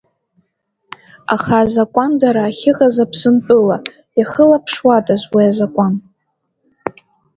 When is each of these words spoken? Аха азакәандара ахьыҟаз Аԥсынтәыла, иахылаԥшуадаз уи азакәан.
Аха 1.33 1.55
азакәандара 1.61 2.43
ахьыҟаз 2.47 2.95
Аԥсынтәыла, 3.03 3.77
иахылаԥшуадаз 4.19 5.21
уи 5.33 5.43
азакәан. 5.49 5.95